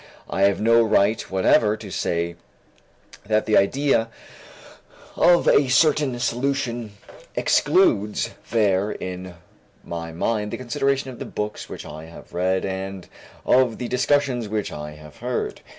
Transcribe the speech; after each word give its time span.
I 0.27 0.41
have 0.45 0.59
no 0.59 0.81
right 0.81 1.21
whatever 1.29 1.77
to 1.77 1.91
say 1.91 2.35
that 3.23 3.45
the 3.45 3.55
idea 3.55 4.09
of 5.15 5.47
a 5.47 5.67
certain 5.67 6.17
solution 6.19 6.93
excludes 7.35 8.31
there 8.49 8.89
in 8.93 9.35
my 9.83 10.11
mind 10.11 10.49
the 10.49 10.57
consideration 10.57 11.11
of 11.11 11.19
the 11.19 11.25
books 11.25 11.69
which 11.69 11.85
I 11.85 12.05
have 12.05 12.33
read 12.33 12.65
and 12.65 13.07
of 13.45 13.77
the 13.77 13.87
discussions 13.87 14.49
which 14.49 14.71
I 14.71 14.93
have 14.93 15.17
heard. 15.17 15.61